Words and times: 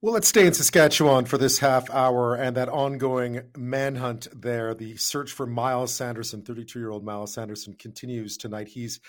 Well, 0.00 0.14
let's 0.14 0.28
stay 0.28 0.46
in 0.46 0.54
Saskatchewan 0.54 1.24
for 1.24 1.38
this 1.38 1.58
half 1.58 1.90
hour 1.90 2.36
and 2.36 2.56
that 2.56 2.68
ongoing 2.68 3.40
manhunt 3.56 4.28
there. 4.32 4.72
The 4.72 4.96
search 4.96 5.32
for 5.32 5.44
Myles 5.44 5.92
Sanderson, 5.92 6.42
32 6.42 6.78
year 6.78 6.90
old 6.90 7.04
Myles 7.04 7.34
Sanderson, 7.34 7.74
continues 7.74 8.36
tonight. 8.36 8.68
He's 8.68 9.00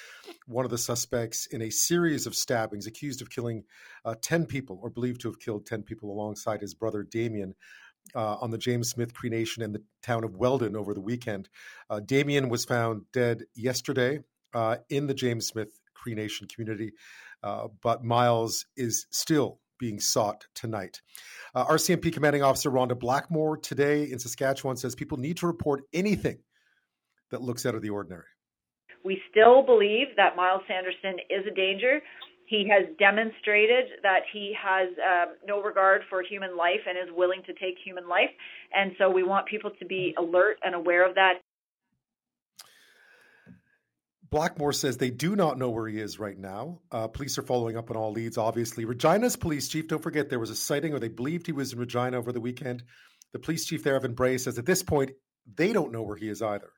one 0.48 0.66
of 0.66 0.72
the 0.72 0.80
suspects 0.80 1.46
in 1.46 1.62
a 1.62 1.70
series 1.70 2.26
of 2.26 2.34
stabbings, 2.34 2.88
accused 2.88 3.22
of 3.22 3.30
killing 3.30 3.66
uh, 4.04 4.16
10 4.20 4.48
people 4.48 4.80
or 4.82 4.90
believed 4.90 5.22
to 5.22 5.28
have 5.28 5.40
killed 5.40 5.68
10 5.68 5.84
people 5.84 6.10
alongside 6.12 6.60
his 6.60 6.74
brother 6.74 7.04
Damien. 7.04 7.54
Uh, 8.16 8.38
on 8.42 8.50
the 8.50 8.58
James 8.58 8.90
Smith 8.90 9.14
Cree 9.14 9.30
Nation 9.30 9.62
in 9.62 9.72
the 9.72 9.84
town 10.02 10.24
of 10.24 10.36
Weldon 10.36 10.76
over 10.76 10.96
the 10.96 11.02
weekend. 11.02 11.48
Uh, 11.92 12.00
Damien 12.00 12.50
was 12.50 12.66
found 12.66 13.04
dead 13.14 13.44
yesterday 13.54 14.22
uh, 14.56 14.78
in 14.90 15.06
the 15.06 15.14
James 15.14 15.46
Smith 15.46 15.80
Cree 15.94 16.16
Nation 16.16 16.48
community, 16.48 16.94
uh, 17.44 17.68
but 17.84 18.04
Myles 18.04 18.66
is 18.76 19.06
still 19.12 19.60
being 19.80 20.00
sought 20.00 20.46
tonight. 20.54 21.02
Uh, 21.56 21.66
RCMP 21.66 22.14
Commanding 22.14 22.44
Officer 22.44 22.70
Rhonda 22.70 23.00
Blackmore 23.00 23.58
today 23.58 24.04
in 24.04 24.20
Saskatchewan 24.20 24.78
says 24.78 24.94
people 24.94 25.18
need 25.18 25.38
to 25.38 25.48
report 25.48 25.84
anything 25.94 26.40
that 27.32 27.42
looks 27.42 27.66
out 27.66 27.76
of 27.76 27.82
the 27.82 27.90
ordinary. 27.90 28.26
We 29.04 29.22
still 29.32 29.64
believe 29.64 30.08
that 30.18 30.36
Myles 30.36 30.62
Sanderson 30.68 31.20
is 31.30 31.46
a 31.50 31.56
danger. 31.56 32.02
He 32.46 32.68
has 32.70 32.88
demonstrated 32.98 33.86
that 34.04 34.22
he 34.34 34.54
has 34.60 34.90
um, 34.98 35.36
no 35.46 35.62
regard 35.62 36.02
for 36.10 36.24
human 36.24 36.58
life 36.58 36.82
and 36.88 36.98
is 36.98 37.16
willing 37.16 37.42
to 37.46 37.54
take 37.54 37.76
human 37.84 38.10
life. 38.10 38.32
And 38.74 38.92
so 38.98 39.10
we 39.10 39.24
want 39.24 39.46
people 39.48 39.72
to 39.80 39.86
be 39.86 40.16
alert 40.18 40.58
and 40.64 40.76
aware 40.76 41.08
of 41.08 41.16
that 41.16 41.42
Blackmore 44.30 44.74
says 44.74 44.98
they 44.98 45.10
do 45.10 45.36
not 45.36 45.58
know 45.58 45.70
where 45.70 45.88
he 45.88 46.00
is 46.00 46.20
right 46.20 46.38
now. 46.38 46.80
Uh, 46.92 47.08
police 47.08 47.38
are 47.40 47.44
following 47.44 47.78
up 47.78 47.90
on 47.90 47.98
all 47.98 48.12
leads, 48.12 48.38
obviously. 48.38 48.86
Regina's 48.86 49.36
police 49.36 49.68
chief, 49.68 49.88
don't 49.88 50.04
forget, 50.04 50.30
there 50.30 50.40
was 50.40 50.52
a 50.52 50.56
sighting 50.56 50.94
or 50.94 51.00
they 51.00 51.08
believed 51.08 51.48
he 51.48 51.52
was 51.52 51.74
in 51.74 51.80
Regina 51.80 52.18
over 52.18 52.32
the 52.32 52.40
weekend. 52.40 52.84
The 53.34 53.40
police 53.40 53.66
chief 53.66 53.84
there, 53.84 53.96
Evan 53.96 54.14
Bray, 54.14 54.38
says 54.38 54.60
at 54.60 54.66
this 54.66 54.84
point, 54.84 55.12
they 55.56 55.74
don't 55.74 55.92
know 55.92 56.04
where 56.04 56.16
he 56.16 56.30
is 56.30 56.42
either. 56.44 56.70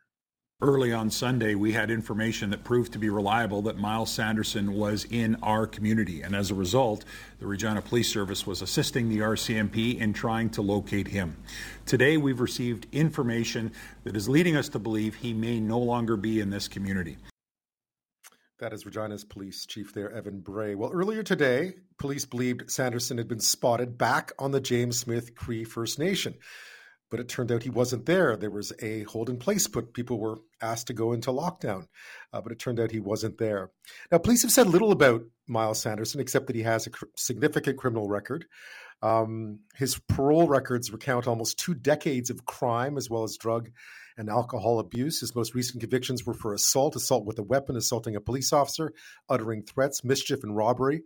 Early 0.64 0.94
on 0.94 1.10
Sunday, 1.10 1.56
we 1.56 1.72
had 1.72 1.90
information 1.90 2.52
that 2.52 2.64
proved 2.64 2.94
to 2.94 3.00
be 3.00 3.10
reliable 3.10 3.64
that 3.64 3.80
Myles 3.80 4.12
Sanderson 4.12 4.74
was 4.74 5.06
in 5.06 5.36
our 5.42 5.66
community. 5.66 6.22
And 6.22 6.36
as 6.36 6.52
a 6.52 6.56
result, 6.56 7.04
the 7.40 7.48
Regina 7.48 7.82
Police 7.82 8.10
Service 8.10 8.46
was 8.46 8.62
assisting 8.62 9.10
the 9.10 9.20
RCMP 9.20 10.00
in 10.00 10.14
trying 10.14 10.52
to 10.52 10.62
locate 10.62 11.08
him. 11.08 11.36
Today, 11.88 12.16
we've 12.16 12.40
received 12.40 12.86
information 12.92 13.72
that 14.04 14.16
is 14.16 14.30
leading 14.30 14.56
us 14.56 14.70
to 14.70 14.80
believe 14.80 15.16
he 15.16 15.34
may 15.34 15.60
no 15.60 15.80
longer 15.80 16.16
be 16.16 16.40
in 16.40 16.52
this 16.52 16.68
community. 16.68 17.18
That 18.62 18.74
is 18.74 18.86
Regina's 18.86 19.24
police 19.24 19.66
chief 19.66 19.92
there, 19.92 20.12
Evan 20.12 20.40
Bray. 20.40 20.76
Well, 20.76 20.92
earlier 20.94 21.24
today, 21.24 21.74
police 21.98 22.26
believed 22.26 22.70
Sanderson 22.70 23.18
had 23.18 23.28
been 23.28 23.40
spotted 23.40 23.98
back 23.98 24.34
on 24.38 24.52
the 24.52 24.62
James 24.62 25.00
Smith 25.00 25.34
Cree 25.34 25.64
First 25.64 25.98
Nation. 25.98 26.36
But 27.10 27.20
it 27.20 27.28
turned 27.28 27.52
out 27.52 27.64
he 27.64 27.72
wasn't 27.72 28.06
there. 28.06 28.38
There 28.38 28.52
was 28.52 28.72
a 28.80 29.02
hold 29.06 29.32
in 29.32 29.38
place 29.38 29.66
put. 29.66 29.96
People 29.96 30.20
were 30.20 30.38
asked 30.62 30.86
to 30.88 30.94
go 30.94 31.12
into 31.12 31.32
lockdown, 31.32 31.88
uh, 32.32 32.40
but 32.42 32.52
it 32.52 32.60
turned 32.60 32.80
out 32.80 32.92
he 32.92 33.00
wasn't 33.00 33.40
there. 33.40 33.72
Now, 34.12 34.20
police 34.20 34.44
have 34.44 34.52
said 34.52 34.68
little 34.68 34.92
about 34.92 35.24
Myles 35.48 35.82
Sanderson, 35.82 36.22
except 36.22 36.46
that 36.46 36.56
he 36.56 36.62
has 36.62 36.86
a 36.86 36.92
cr- 36.92 37.06
significant 37.18 37.80
criminal 37.80 38.08
record. 38.08 38.46
Um, 39.02 39.62
his 39.74 40.00
parole 40.08 40.48
records 40.48 40.92
recount 40.92 41.28
almost 41.28 41.58
two 41.58 41.74
decades 41.74 42.30
of 42.30 42.46
crime 42.46 42.96
as 42.96 43.10
well 43.10 43.24
as 43.24 43.38
drug 43.38 43.72
and 44.22 44.30
alcohol 44.30 44.78
abuse. 44.78 45.20
His 45.20 45.36
most 45.36 45.56
recent 45.56 45.82
convictions 45.82 46.24
were 46.24 46.36
for 46.36 46.54
assault, 46.54 46.96
assault 46.96 47.26
with 47.26 47.40
a 47.40 47.44
weapon, 47.44 47.76
assaulting 47.76 48.16
a 48.16 48.22
police 48.22 48.54
officer, 48.54 48.94
uttering 49.28 49.64
threats, 49.64 50.04
mischief, 50.04 50.44
and 50.44 50.56
robbery. 50.56 51.02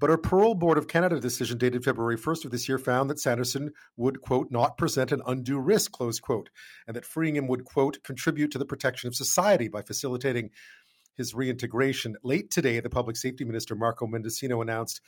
But 0.00 0.10
a 0.10 0.18
parole 0.18 0.56
board 0.56 0.76
of 0.76 0.88
Canada 0.88 1.20
decision 1.20 1.58
dated 1.58 1.84
February 1.84 2.18
1st 2.18 2.44
of 2.44 2.50
this 2.50 2.68
year 2.68 2.78
found 2.78 3.08
that 3.08 3.20
Sanderson 3.20 3.70
would, 3.96 4.20
quote, 4.20 4.48
not 4.50 4.76
present 4.76 5.12
an 5.12 5.22
undue 5.24 5.60
risk, 5.60 5.92
close 5.92 6.18
quote, 6.18 6.50
and 6.88 6.96
that 6.96 7.06
freeing 7.06 7.36
him 7.36 7.46
would, 7.46 7.64
quote, 7.64 8.02
contribute 8.02 8.50
to 8.50 8.58
the 8.58 8.66
protection 8.66 9.06
of 9.06 9.14
society 9.14 9.68
by 9.68 9.82
facilitating 9.82 10.50
his 11.16 11.34
reintegration. 11.34 12.16
Late 12.24 12.50
today, 12.50 12.80
the 12.80 12.90
public 12.90 13.16
safety 13.16 13.44
minister, 13.44 13.76
Marco 13.76 14.08
Mendicino, 14.08 14.60
announced 14.60 15.00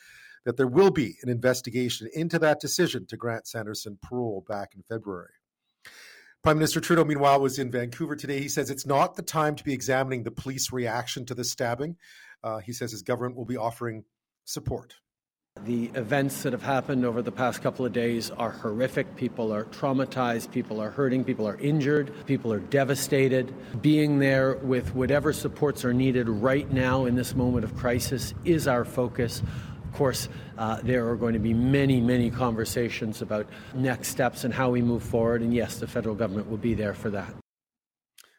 that 0.44 0.56
there 0.56 0.68
will 0.68 0.92
be 0.92 1.16
an 1.24 1.28
investigation 1.28 2.08
into 2.14 2.38
that 2.38 2.60
decision 2.60 3.04
to 3.08 3.16
grant 3.16 3.48
Sanderson 3.48 3.98
parole 4.00 4.44
back 4.48 4.76
in 4.76 4.84
February. 4.88 5.32
Prime 6.42 6.58
Minister 6.58 6.80
Trudeau, 6.80 7.04
meanwhile, 7.04 7.40
was 7.40 7.58
in 7.58 7.70
Vancouver 7.70 8.14
today. 8.14 8.40
He 8.40 8.48
says 8.48 8.70
it's 8.70 8.86
not 8.86 9.16
the 9.16 9.22
time 9.22 9.56
to 9.56 9.64
be 9.64 9.72
examining 9.72 10.22
the 10.22 10.30
police 10.30 10.72
reaction 10.72 11.26
to 11.26 11.34
the 11.34 11.44
stabbing. 11.44 11.96
Uh, 12.44 12.58
he 12.58 12.72
says 12.72 12.92
his 12.92 13.02
government 13.02 13.36
will 13.36 13.44
be 13.44 13.56
offering 13.56 14.04
support. 14.44 14.94
The 15.64 15.86
events 15.94 16.42
that 16.42 16.52
have 16.52 16.62
happened 16.62 17.06
over 17.06 17.22
the 17.22 17.32
past 17.32 17.62
couple 17.62 17.86
of 17.86 17.92
days 17.92 18.30
are 18.30 18.50
horrific. 18.50 19.16
People 19.16 19.54
are 19.54 19.64
traumatized, 19.64 20.52
people 20.52 20.80
are 20.82 20.90
hurting, 20.90 21.24
people 21.24 21.48
are 21.48 21.56
injured, 21.56 22.12
people 22.26 22.52
are 22.52 22.60
devastated. 22.60 23.54
Being 23.80 24.18
there 24.18 24.56
with 24.56 24.94
whatever 24.94 25.32
supports 25.32 25.82
are 25.82 25.94
needed 25.94 26.28
right 26.28 26.70
now 26.70 27.06
in 27.06 27.14
this 27.14 27.34
moment 27.34 27.64
of 27.64 27.74
crisis 27.74 28.34
is 28.44 28.68
our 28.68 28.84
focus 28.84 29.42
course, 29.96 30.28
uh, 30.58 30.80
there 30.82 31.08
are 31.08 31.16
going 31.16 31.32
to 31.32 31.38
be 31.38 31.54
many, 31.54 32.00
many 32.00 32.30
conversations 32.30 33.22
about 33.22 33.46
next 33.74 34.08
steps 34.08 34.44
and 34.44 34.52
how 34.52 34.70
we 34.70 34.82
move 34.82 35.02
forward. 35.02 35.42
And 35.42 35.52
yes, 35.52 35.78
the 35.78 35.86
federal 35.86 36.14
government 36.14 36.48
will 36.48 36.58
be 36.58 36.74
there 36.74 36.94
for 36.94 37.10
that. 37.10 37.34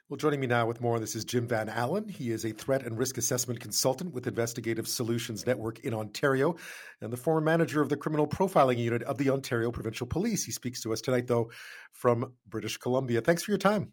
Well, 0.09 0.18
joining 0.18 0.40
me 0.40 0.47
now 0.47 0.66
with 0.66 0.79
more 0.79 0.95
on 0.95 1.01
this 1.01 1.16
is 1.16 1.25
Jim 1.25 1.47
Van 1.47 1.68
Allen. 1.68 2.07
He 2.07 2.31
is 2.31 2.45
a 2.45 2.51
threat 2.51 2.85
and 2.85 2.97
risk 2.97 3.18
assessment 3.18 3.59
consultant 3.59 4.13
with 4.13 4.25
Investigative 4.25 4.88
Solutions 4.88 5.45
Network 5.45 5.79
in 5.79 5.94
Ontario 5.94 6.56
and 7.01 7.12
the 7.12 7.18
former 7.18 7.41
manager 7.41 7.81
of 7.81 7.89
the 7.89 7.97
criminal 7.97 8.25
profiling 8.25 8.78
unit 8.78 9.03
of 9.03 9.18
the 9.18 9.29
Ontario 9.29 9.69
Provincial 9.69 10.07
Police. 10.07 10.45
He 10.45 10.53
speaks 10.53 10.81
to 10.84 10.94
us 10.94 11.01
tonight, 11.01 11.28
though, 11.28 11.51
from 11.91 12.31
British 12.47 12.78
Columbia. 12.78 13.19
Thanks 13.19 13.44
for 13.44 13.51
your 13.51 13.57
time. 13.57 13.91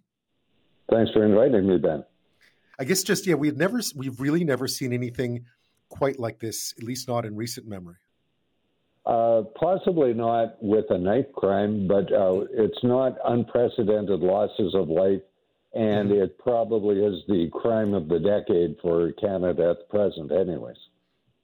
Thanks 0.88 1.10
for 1.10 1.24
inviting 1.24 1.66
me, 1.66 1.78
Ben. 1.78 2.04
I 2.78 2.84
guess 2.84 3.02
just 3.02 3.26
yeah, 3.26 3.34
we've 3.34 3.56
never 3.56 3.80
we've 3.96 4.20
really 4.20 4.44
never 4.44 4.68
seen 4.68 4.92
anything 4.92 5.46
quite 5.94 6.18
like 6.18 6.40
this, 6.40 6.74
at 6.76 6.82
least 6.82 7.06
not 7.08 7.24
in 7.24 7.36
recent 7.36 7.66
memory? 7.66 7.96
Uh, 9.06 9.42
possibly 9.60 10.12
not 10.14 10.56
with 10.62 10.86
a 10.90 10.98
knife 10.98 11.30
crime, 11.34 11.86
but 11.86 12.10
uh, 12.12 12.40
it's 12.52 12.82
not 12.82 13.16
unprecedented 13.26 14.20
losses 14.20 14.74
of 14.74 14.88
life, 14.88 15.20
and 15.74 16.10
mm-hmm. 16.10 16.22
it 16.22 16.38
probably 16.38 16.96
is 16.96 17.22
the 17.28 17.48
crime 17.52 17.94
of 17.94 18.08
the 18.08 18.18
decade 18.18 18.76
for 18.82 19.12
Canada 19.12 19.70
at 19.70 19.78
the 19.78 19.84
present, 19.90 20.32
anyways. 20.32 20.76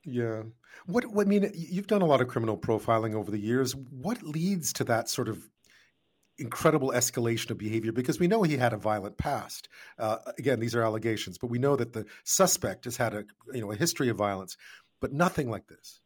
Yeah. 0.05 0.43
What, 0.87 1.05
what 1.06 1.27
I 1.27 1.31
mean, 1.31 1.50
you've 1.55 1.87
done 1.87 2.03
a 2.03 2.06
lot 2.06 2.21
of 2.21 2.28
criminal 2.28 2.56
profiling 2.56 3.15
over 3.15 3.31
the 3.31 3.39
years. 3.39 3.77
What 3.77 4.22
leads 4.22 4.72
to 4.75 4.84
that 4.84 5.09
sort 5.09 5.28
of 5.28 5.49
incredible 6.41 6.91
escalation 6.91 7.51
of 7.51 7.59
behavior 7.59 7.93
because 7.93 8.19
we 8.19 8.27
know 8.27 8.43
he 8.43 8.56
had 8.56 8.73
a 8.73 8.77
violent 8.77 9.17
past. 9.19 9.69
Uh, 9.99 10.19
again, 10.39 10.59
these 10.59 10.75
are 10.75 10.83
allegations, 10.83 11.39
but 11.39 11.49
we 11.49 11.59
know 11.59 11.77
that 11.77 11.93
the 11.93 12.06
suspect 12.25 12.84
has 12.84 12.97
had 12.97 13.15
a 13.15 13.25
you 13.53 13.61
know 13.61 13.71
a 13.71 13.77
history 13.77 14.09
of 14.09 14.17
violence, 14.17 14.56
but 15.01 15.12
nothing 15.12 15.51
like 15.51 15.67
this. 15.69 16.01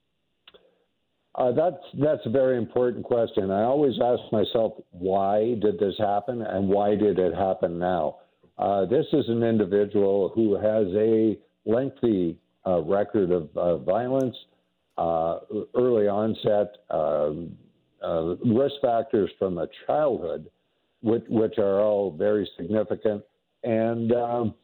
Uh, 1.37 1.51
that's 1.53 1.83
that's 2.01 2.21
a 2.27 2.31
very 2.31 2.57
important 2.57 3.05
question. 3.05 3.51
I 3.51 3.63
always 3.63 3.95
ask 4.03 4.21
myself, 4.33 4.75
why 4.91 5.55
did 5.61 5.79
this 5.79 5.95
happen, 5.99 6.43
and 6.43 6.69
why 6.69 6.95
did 6.95 7.19
it 7.19 7.35
happen 7.35 7.79
now? 7.79 8.19
Uh, 8.59 8.85
this 8.87 9.07
is 9.13 9.25
an 9.29 9.43
individual 9.43 10.31
who 10.35 10.55
has 10.55 10.87
a 10.95 11.39
lengthy 11.65 12.39
uh, 12.67 12.81
record 12.83 13.31
of 13.33 13.85
violence, 13.85 14.37
uh, 14.97 15.41
early 15.75 16.07
onset, 16.07 16.77
um, 16.91 17.57
uh, 18.05 18.37
risk 18.45 18.75
factors 18.83 19.31
from 19.39 19.59
a 19.59 19.67
childhood, 19.87 20.51
which, 21.03 21.25
which 21.29 21.59
are 21.59 21.81
all 21.81 22.15
very 22.17 22.49
significant. 22.57 23.23
And 23.63 24.13
um, 24.13 24.55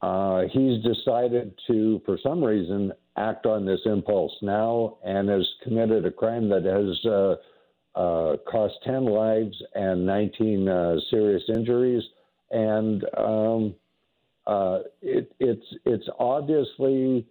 uh, 0.00 0.42
he's 0.52 0.82
decided 0.82 1.54
to, 1.66 2.00
for 2.04 2.18
some 2.22 2.42
reason, 2.42 2.92
act 3.16 3.46
on 3.46 3.64
this 3.64 3.80
impulse 3.84 4.32
now 4.42 4.98
and 5.04 5.28
has 5.28 5.46
committed 5.62 6.04
a 6.04 6.10
crime 6.10 6.48
that 6.48 6.64
has 6.64 7.10
uh, 7.10 7.36
uh 7.96 8.36
cost 8.50 8.74
10 8.84 9.04
lives 9.06 9.56
and 9.74 10.04
19 10.04 10.68
uh, 10.68 10.96
serious 11.10 11.42
injuries. 11.54 12.02
And 12.50 13.04
um, 13.16 13.74
uh, 14.46 14.80
it, 15.00 15.32
it's, 15.38 15.66
it's 15.84 16.08
obviously 16.18 17.26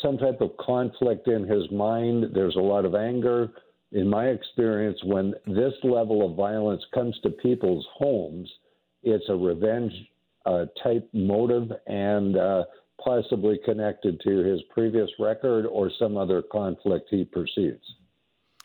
some 0.00 0.16
type 0.16 0.40
of 0.40 0.56
conflict 0.58 1.26
in 1.26 1.44
his 1.44 1.68
mind. 1.72 2.26
There's 2.32 2.54
a 2.54 2.60
lot 2.60 2.84
of 2.84 2.94
anger 2.94 3.50
in 3.92 4.08
my 4.08 4.26
experience, 4.26 4.98
when 5.04 5.34
this 5.46 5.72
level 5.82 6.28
of 6.28 6.36
violence 6.36 6.82
comes 6.92 7.18
to 7.22 7.30
people's 7.30 7.86
homes, 7.94 8.50
it's 9.02 9.24
a 9.28 9.36
revenge 9.36 9.92
uh, 10.44 10.66
type 10.82 11.08
motive 11.12 11.70
and 11.86 12.36
uh, 12.36 12.64
possibly 13.02 13.58
connected 13.64 14.20
to 14.20 14.38
his 14.38 14.60
previous 14.70 15.08
record 15.18 15.66
or 15.66 15.90
some 15.98 16.16
other 16.16 16.42
conflict 16.42 17.08
he 17.10 17.24
perceives. 17.24 17.84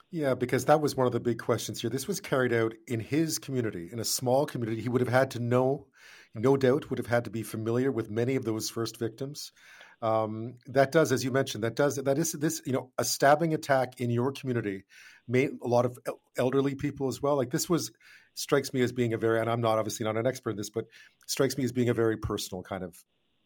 Yeah, 0.10 0.34
because 0.34 0.66
that 0.66 0.82
was 0.82 0.96
one 0.96 1.08
of 1.08 1.14
the 1.14 1.22
big 1.22 1.40
questions 1.40 1.80
here. 1.80 1.90
This 1.90 2.08
was 2.08 2.20
carried 2.20 2.52
out 2.52 2.74
in 2.88 3.00
his 3.00 3.40
community, 3.40 3.90
in 3.92 4.00
a 4.00 4.04
small 4.06 4.46
community. 4.46 4.82
He 4.82 4.90
would 4.90 5.02
have 5.02 5.08
had 5.08 5.32
to 5.32 5.40
know, 5.40 5.88
no 6.36 6.58
doubt, 6.58 6.90
would 6.90 7.00
have 7.00 7.08
had 7.08 7.24
to 7.26 7.30
be 7.30 7.44
familiar 7.44 7.92
with 7.92 8.10
many 8.10 8.36
of 8.36 8.44
those 8.44 8.70
first 8.70 8.98
victims. 8.98 9.54
Um, 10.01 10.56
that 10.68 10.92
does, 10.92 11.12
as 11.12 11.24
you 11.24 11.31
mentioned, 11.31 11.63
that 11.63 11.75
does 11.75 11.95
that 11.95 12.18
is 12.18 12.31
this 12.31 12.62
you 12.65 12.74
know 12.74 12.92
a 12.98 13.03
stabbing 13.03 13.53
attack 13.53 14.00
in 14.01 14.09
your 14.09 14.31
community, 14.31 14.83
made 15.27 15.51
a 15.63 15.68
lot 15.68 15.86
of 15.86 15.98
elderly 16.38 16.75
people 16.75 17.07
as 17.07 17.21
well. 17.21 17.36
Like 17.36 17.51
this 17.51 17.69
was 17.69 17.92
strikes 18.33 18.74
me 18.74 18.81
as 18.81 18.92
being 18.92 19.13
a 19.13 19.18
very, 19.18 19.39
and 19.39 19.50
I'm 19.50 19.62
not 19.62 19.77
obviously 19.77 20.06
not 20.06 20.18
an 20.18 20.25
expert 20.25 20.51
in 20.51 20.57
this, 20.57 20.69
but 20.69 20.86
strikes 21.27 21.57
me 21.57 21.63
as 21.63 21.71
being 21.71 21.89
a 21.89 21.94
very 21.94 22.18
personal 22.18 22.63
kind 22.63 22.83
of 22.83 22.95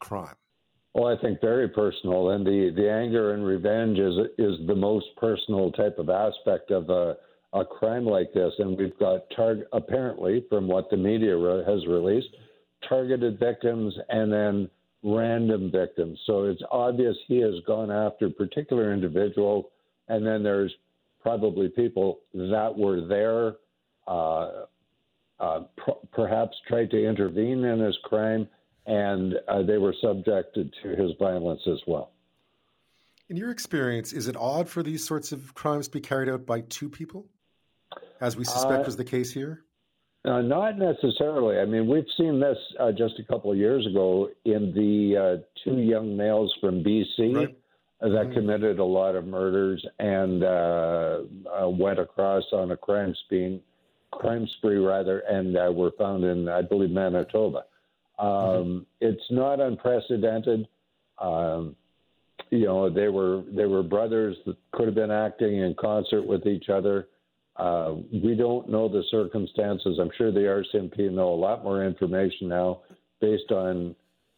crime. 0.00 0.36
Well, 0.94 1.14
I 1.14 1.20
think 1.20 1.42
very 1.42 1.68
personal, 1.68 2.30
and 2.30 2.46
the, 2.46 2.72
the 2.74 2.90
anger 2.90 3.34
and 3.34 3.44
revenge 3.44 3.98
is 3.98 4.14
is 4.38 4.66
the 4.66 4.74
most 4.74 5.06
personal 5.18 5.70
type 5.72 5.98
of 5.98 6.08
aspect 6.08 6.70
of 6.70 6.88
a, 6.88 7.16
a 7.52 7.66
crime 7.66 8.06
like 8.06 8.32
this. 8.32 8.52
And 8.58 8.78
we've 8.78 8.98
got 8.98 9.28
target 9.34 9.66
apparently, 9.74 10.46
from 10.48 10.68
what 10.68 10.88
the 10.88 10.96
media 10.96 11.36
has 11.66 11.86
released, 11.86 12.34
targeted 12.88 13.38
victims 13.38 13.94
and 14.08 14.32
then 14.32 14.70
random 15.06 15.70
victims. 15.70 16.18
So 16.26 16.44
it's 16.44 16.62
obvious 16.70 17.16
he 17.28 17.38
has 17.38 17.54
gone 17.66 17.90
after 17.92 18.28
particular 18.28 18.92
individuals, 18.92 19.66
and 20.08 20.26
then 20.26 20.42
there's 20.42 20.74
probably 21.22 21.68
people 21.68 22.18
that 22.34 22.72
were 22.76 23.06
there 23.06 23.54
uh, 24.08 24.64
uh, 25.38 25.60
pr- 25.76 26.06
perhaps 26.12 26.56
tried 26.68 26.90
to 26.90 27.08
intervene 27.08 27.64
in 27.64 27.78
his 27.78 27.96
crime, 28.04 28.48
and 28.86 29.34
uh, 29.46 29.62
they 29.62 29.78
were 29.78 29.94
subjected 30.00 30.74
to 30.82 30.88
his 30.96 31.12
violence 31.18 31.62
as 31.68 31.78
well. 31.86 32.10
In 33.28 33.36
your 33.36 33.50
experience, 33.50 34.12
is 34.12 34.28
it 34.28 34.36
odd 34.36 34.68
for 34.68 34.82
these 34.82 35.04
sorts 35.04 35.32
of 35.32 35.54
crimes 35.54 35.86
to 35.86 35.92
be 35.92 36.00
carried 36.00 36.28
out 36.28 36.46
by 36.46 36.60
two 36.62 36.88
people, 36.88 37.26
as 38.20 38.36
we 38.36 38.44
suspect 38.44 38.82
uh, 38.82 38.86
was 38.86 38.96
the 38.96 39.04
case 39.04 39.32
here? 39.32 39.65
Uh, 40.26 40.42
not 40.42 40.76
necessarily. 40.78 41.58
I 41.58 41.64
mean, 41.64 41.86
we've 41.86 42.06
seen 42.16 42.40
this 42.40 42.58
uh, 42.80 42.90
just 42.90 43.18
a 43.18 43.24
couple 43.24 43.52
of 43.52 43.56
years 43.56 43.86
ago 43.86 44.28
in 44.44 44.72
the 44.74 45.16
uh, 45.16 45.60
two 45.62 45.78
young 45.78 46.16
males 46.16 46.52
from 46.60 46.82
BC 46.82 47.34
right. 47.34 47.58
that 48.00 48.08
mm-hmm. 48.08 48.32
committed 48.32 48.80
a 48.80 48.84
lot 48.84 49.14
of 49.14 49.24
murders 49.24 49.84
and 50.00 50.42
uh, 50.42 51.18
uh, 51.62 51.68
went 51.68 52.00
across 52.00 52.44
on 52.52 52.72
a 52.72 52.76
crime 52.76 53.14
scene 53.30 53.60
crime 54.16 54.48
spree 54.58 54.78
rather, 54.78 55.20
and 55.20 55.56
uh, 55.56 55.70
were 55.72 55.92
found 55.98 56.24
in, 56.24 56.48
I 56.48 56.62
believe, 56.62 56.90
Manitoba. 56.90 57.64
Um, 58.18 58.26
mm-hmm. 58.26 58.78
It's 59.00 59.30
not 59.30 59.60
unprecedented. 59.60 60.66
Um, 61.18 61.76
you 62.50 62.66
know, 62.66 62.88
they 62.88 63.08
were 63.08 63.42
they 63.48 63.66
were 63.66 63.82
brothers 63.82 64.36
that 64.46 64.56
could 64.72 64.86
have 64.86 64.94
been 64.94 65.10
acting 65.10 65.58
in 65.58 65.74
concert 65.78 66.26
with 66.26 66.46
each 66.46 66.68
other. 66.68 67.08
Uh, 67.58 67.94
we 68.12 68.34
don't 68.34 68.68
know 68.68 68.88
the 68.88 69.02
circumstances. 69.10 69.98
I'm 70.00 70.10
sure 70.16 70.30
the 70.30 70.40
RCMP 70.40 71.10
know 71.10 71.32
a 71.32 71.34
lot 71.34 71.64
more 71.64 71.84
information 71.84 72.48
now, 72.48 72.82
based 73.20 73.50
on 73.50 73.94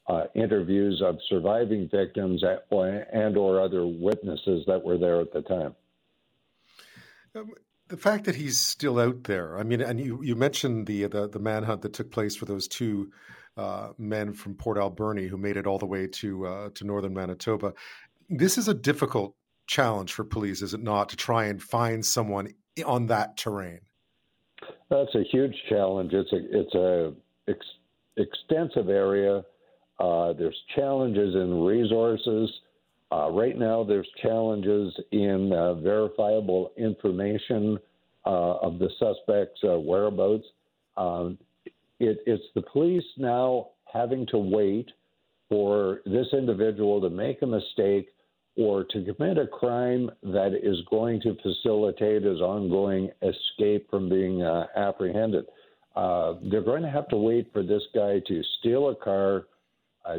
uh, 0.09 0.25
interviews 0.35 1.03
of 1.05 1.19
surviving 1.29 1.89
victims 1.91 2.43
and 2.43 3.37
or 3.37 3.61
other 3.61 3.87
witnesses 3.87 4.65
that 4.67 4.83
were 4.83 4.97
there 4.97 5.21
at 5.21 5.33
the 5.33 5.43
time. 5.43 5.75
Um, 7.35 7.51
the 7.89 7.97
fact 7.97 8.25
that 8.25 8.37
he's 8.37 8.59
still 8.59 8.99
out 8.99 9.25
there, 9.25 9.59
I 9.59 9.63
mean, 9.63 9.81
and 9.81 9.99
you, 9.99 10.23
you 10.23 10.37
mentioned 10.37 10.87
the, 10.87 11.07
the, 11.07 11.29
the 11.29 11.39
manhunt 11.39 11.83
that 11.83 11.95
took 11.95 12.11
place 12.11 12.37
for 12.37 12.45
those 12.45 12.69
two 12.69 13.11
uh, 13.57 13.91
men 13.99 14.33
from 14.33 14.55
Port 14.55 14.79
Alberni 14.79 15.27
who 15.27 15.37
made 15.37 15.57
it 15.57 15.67
all 15.67 15.79
the 15.79 15.87
way 15.87 16.07
to 16.07 16.47
uh, 16.47 16.69
to 16.75 16.85
northern 16.85 17.13
Manitoba. 17.13 17.75
This 18.29 18.57
is 18.57 18.69
a 18.69 18.75
difficult 18.75 19.35
challenge 19.67 20.13
for 20.13 20.25
police, 20.25 20.63
is 20.63 20.75
it 20.75 20.83
not, 20.83 21.09
to 21.09 21.17
try 21.17 21.47
and 21.47 21.63
find 21.63 22.05
someone 22.05 22.55
on 22.83 23.07
that 23.07 23.37
terrain? 23.37 23.81
That's 24.91 25.15
a 25.15 25.23
huge 25.31 25.55
challenge. 25.69 26.13
It's 26.13 26.33
a 26.33 26.61
it's 26.61 26.75
a 26.75 27.13
ex, 27.49 27.59
extensive 28.17 28.89
area. 28.89 29.45
Uh, 29.99 30.33
there's 30.33 30.57
challenges 30.75 31.35
in 31.35 31.63
resources. 31.63 32.51
Uh, 33.11 33.31
right 33.31 33.59
now, 33.59 33.85
there's 33.85 34.09
challenges 34.23 34.95
in 35.13 35.53
uh, 35.53 35.75
verifiable 35.75 36.73
information 36.77 37.79
uh, 38.27 38.57
of 38.57 38.79
the 38.79 38.91
suspect's 38.99 39.61
uh, 39.65 39.79
whereabouts. 39.79 40.45
Um, 40.97 41.39
it, 42.01 42.19
it's 42.27 42.45
the 42.55 42.63
police 42.63 43.05
now 43.17 43.69
having 43.93 44.27
to 44.27 44.39
wait 44.39 44.91
for 45.49 46.01
this 46.05 46.27
individual 46.33 47.01
to 47.01 47.11
make 47.11 47.43
a 47.43 47.47
mistake 47.47 48.09
or 48.59 48.85
to 48.85 49.05
commit 49.05 49.39
a 49.39 49.47
crime 49.47 50.11
that 50.23 50.53
is 50.63 50.77
going 50.91 51.21
to 51.21 51.37
facilitate 51.43 52.25
his 52.25 52.41
ongoing 52.41 53.09
escape 53.23 53.89
from 53.89 54.09
being 54.09 54.43
uh, 54.43 54.67
apprehended. 54.77 55.47
Uh, 55.95 56.35
they're 56.51 56.61
going 56.61 56.83
to 56.83 56.91
have 56.91 57.09
to 57.09 57.17
wait 57.17 57.49
for 57.53 57.63
this 57.63 57.83
guy 57.95 58.21
to 58.27 58.43
steal 58.59 58.89
a 58.89 58.95
car, 58.97 59.47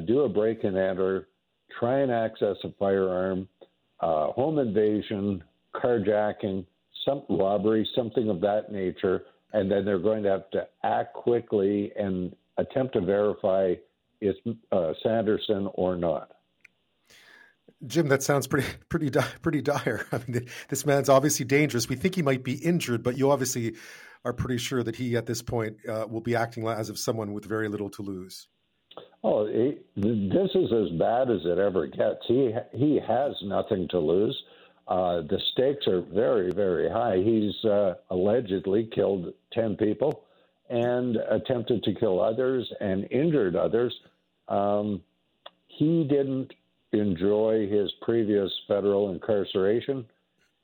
do 0.08 0.22
a 0.22 0.30
break 0.30 0.64
and 0.64 0.78
enter, 0.78 1.28
try 1.78 2.00
and 2.00 2.12
access 2.12 2.56
a 2.64 2.70
firearm, 2.80 3.48
uh, 4.00 4.28
home 4.28 4.60
invasion, 4.60 5.44
carjacking, 5.76 6.66
some 7.06 7.24
robbery, 7.30 7.88
something 7.96 8.30
of 8.30 8.40
that 8.40 8.72
nature, 8.72 9.24
and 9.54 9.70
then 9.70 9.84
they're 9.84 10.00
going 10.00 10.24
to 10.24 10.30
have 10.30 10.50
to 10.52 10.68
act 10.84 11.14
quickly 11.14 11.92
and 11.98 12.34
attempt 12.58 12.94
to 12.94 13.02
verify 13.02 13.74
is 14.22 14.36
uh, 14.72 14.94
Sanderson 15.04 15.70
or 15.74 15.96
not. 15.96 16.32
Jim, 17.86 18.10
that 18.10 18.24
sounds 18.24 18.48
pretty 18.48 18.68
pretty 18.90 19.12
pretty 19.42 19.62
dire. 19.62 20.06
I 20.12 20.20
mean, 20.28 20.48
this 20.70 20.86
man's 20.86 21.10
obviously 21.10 21.46
dangerous. 21.46 21.88
We 21.88 21.96
think 21.96 22.16
he 22.16 22.22
might 22.22 22.44
be 22.44 22.54
injured, 22.54 23.04
but 23.04 23.18
you 23.18 23.32
obviously 23.32 23.76
are 24.26 24.34
pretty 24.34 24.58
sure 24.58 24.84
that 24.84 24.98
he, 24.98 25.16
at 25.16 25.26
this 25.26 25.42
point, 25.42 25.78
uh, 25.88 26.06
will 26.10 26.22
be 26.22 26.36
acting 26.36 26.68
as 26.68 26.90
of 26.90 27.00
someone 27.00 27.34
with 27.34 27.46
very 27.46 27.70
little 27.70 27.90
to 27.92 28.02
lose. 28.02 28.48
Oh, 29.24 29.46
this 29.48 30.50
is 30.56 30.72
as 30.74 30.98
bad 30.98 31.30
as 31.30 31.42
it 31.46 31.58
ever 31.58 31.88
gets. 31.88 32.20
He 32.28 32.52
he 32.74 33.00
has 33.06 33.34
nothing 33.44 33.88
to 33.90 34.00
lose. 34.00 34.38
Uh, 34.88 35.22
the 35.22 35.40
stakes 35.52 35.88
are 35.88 36.02
very 36.02 36.52
very 36.52 36.90
high. 36.90 37.18
He's 37.18 37.54
uh, 37.70 37.96
allegedly 38.10 38.90
killed 38.94 39.34
ten 39.54 39.76
people 39.76 40.24
and 40.70 41.18
attempted 41.30 41.84
to 41.84 41.94
kill 41.96 42.22
others 42.22 42.72
and 42.80 43.08
injured 43.12 43.56
others. 43.56 43.94
Um, 44.48 45.02
he 45.68 46.06
didn't 46.08 46.54
enjoy 46.92 47.68
his 47.70 47.92
previous 48.02 48.52
federal 48.68 49.12
incarceration. 49.12 50.06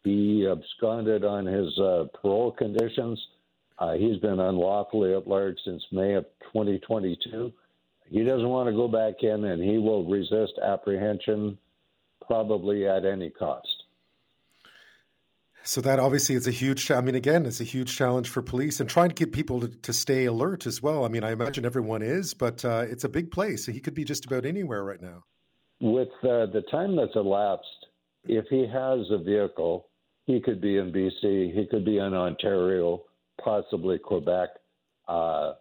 He 0.03 0.47
absconded 0.47 1.23
on 1.23 1.45
his 1.45 1.77
uh, 1.79 2.05
parole 2.21 2.51
conditions. 2.51 3.19
Uh, 3.77 3.93
he's 3.93 4.17
been 4.17 4.39
unlawfully 4.39 5.13
at 5.13 5.27
large 5.27 5.57
since 5.65 5.83
May 5.91 6.13
of 6.13 6.25
2022. 6.53 7.51
He 8.07 8.23
doesn't 8.23 8.47
want 8.47 8.69
to 8.69 8.73
go 8.73 8.87
back 8.87 9.23
in, 9.23 9.45
and 9.45 9.63
he 9.63 9.77
will 9.77 10.05
resist 10.05 10.53
apprehension 10.63 11.57
probably 12.25 12.87
at 12.87 13.05
any 13.05 13.29
cost. 13.29 13.83
So 15.63 15.81
that 15.81 15.99
obviously 15.99 16.35
is 16.35 16.47
a 16.47 16.51
huge. 16.51 16.91
I 16.91 17.01
mean, 17.01 17.15
again, 17.15 17.47
it's 17.47 17.59
a 17.59 17.63
huge 17.63 17.97
challenge 17.97 18.29
for 18.29 18.43
police 18.43 18.79
and 18.79 18.87
trying 18.87 19.09
to 19.09 19.15
get 19.15 19.33
people 19.33 19.61
to, 19.61 19.67
to 19.67 19.93
stay 19.93 20.25
alert 20.25 20.67
as 20.67 20.81
well. 20.81 21.03
I 21.03 21.07
mean, 21.07 21.23
I 21.23 21.31
imagine 21.31 21.65
everyone 21.65 22.03
is, 22.03 22.35
but 22.35 22.63
uh, 22.63 22.85
it's 22.87 23.03
a 23.03 23.09
big 23.09 23.31
place. 23.31 23.65
He 23.65 23.79
could 23.79 23.95
be 23.95 24.03
just 24.03 24.25
about 24.25 24.45
anywhere 24.45 24.83
right 24.83 25.01
now. 25.01 25.23
With 25.85 26.09
uh, 26.23 26.47
the 26.47 26.63
time 26.71 26.95
that's 26.95 27.15
elapsed, 27.15 27.85
if 28.23 28.45
he 28.49 28.61
has 28.61 29.05
a 29.11 29.19
vehicle, 29.23 29.85
he 30.25 30.39
could 30.39 30.59
be 30.59 30.77
in 30.77 30.91
BC, 30.91 31.53
he 31.53 31.67
could 31.69 31.85
be 31.85 31.99
in 31.99 32.11
Ontario, 32.15 33.03
possibly 33.39 33.99
Quebec. 33.99 34.49
Uh, 35.07 35.53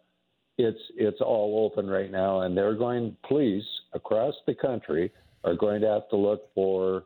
it's 0.57 0.81
it's 0.97 1.21
all 1.21 1.71
open 1.71 1.90
right 1.90 2.11
now, 2.11 2.40
and 2.40 2.57
they're 2.57 2.75
going. 2.75 3.14
Police 3.28 3.66
across 3.93 4.35
the 4.47 4.54
country 4.54 5.12
are 5.45 5.54
going 5.57 5.83
to 5.83 5.88
have 5.88 6.09
to 6.09 6.16
look 6.16 6.49
for 6.54 7.04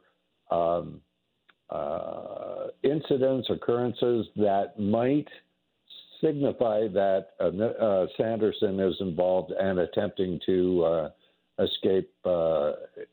um, 0.52 1.00
uh, 1.70 2.68
incidents, 2.84 3.48
occurrences 3.50 4.28
that 4.37 4.78
might 4.78 5.26
signify 6.20 6.87
that 6.87 7.30
uh, 7.40 7.46
uh, 7.48 8.06
Sanderson 8.16 8.78
is 8.78 8.94
involved 9.00 9.50
and 9.50 9.80
attempting 9.80 10.38
to 10.46 10.84
uh, 10.84 11.10
escape 11.58 12.10
uh, 12.24 12.72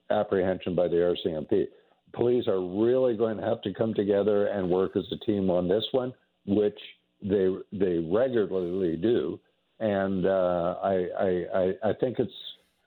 apprehension 0.09 0.75
by 0.75 0.87
the 0.87 0.95
RCMP. 0.95 1.65
Police 2.13 2.47
are 2.47 2.61
really 2.61 3.15
going 3.15 3.37
to 3.37 3.43
have 3.43 3.61
to 3.63 3.73
come 3.73 3.93
together 3.93 4.47
and 4.47 4.69
work 4.69 4.95
as 4.95 5.03
a 5.11 5.17
team 5.25 5.49
on 5.49 5.67
this 5.67 5.83
one, 5.91 6.13
which 6.45 6.77
they 7.21 7.49
they 7.71 7.97
regularly 7.97 8.95
do 8.95 9.39
and 9.79 10.25
uh, 10.25 10.75
I, 10.83 11.05
I, 11.19 11.73
I 11.83 11.93
think 11.99 12.19
it's 12.19 12.31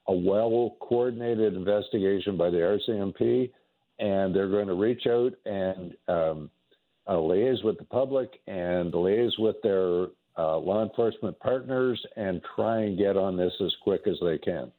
a 0.07 0.13
well 0.13 0.75
coordinated 0.79 1.53
investigation 1.53 2.35
by 2.35 2.49
the 2.49 2.57
RCMP, 2.57 3.51
and 3.99 4.35
they're 4.35 4.49
going 4.49 4.67
to 4.67 4.73
reach 4.73 5.05
out 5.07 5.33
and 5.45 5.93
um, 6.07 6.49
uh, 7.07 7.13
liaise 7.13 7.63
with 7.63 7.77
the 7.77 7.85
public 7.85 8.39
and 8.47 8.91
liaise 8.91 9.37
with 9.37 9.57
their 9.61 10.07
uh, 10.37 10.57
law 10.57 10.83
enforcement 10.83 11.39
partners 11.39 12.03
and 12.15 12.41
try 12.55 12.81
and 12.81 12.97
get 12.97 13.17
on 13.17 13.37
this 13.37 13.53
as 13.63 13.73
quick 13.83 14.01
as 14.07 14.15
they 14.23 14.37
can. 14.37 14.71